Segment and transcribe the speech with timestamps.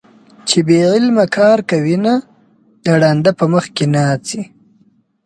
[0.47, 2.13] چې بې علمه کار کوينه-
[2.83, 4.41] د ړانده په مخ کې ناڅي